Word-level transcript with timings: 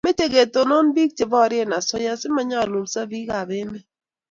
mache 0.05 0.25
ketonon 0.33 0.85
piik 0.95 1.11
che 1.17 1.25
porie 1.31 1.63
asoya 1.79 2.13
si 2.21 2.27
manyalilso 2.35 3.01
piik 3.11 3.29
ab 3.39 3.49
emet 3.59 3.85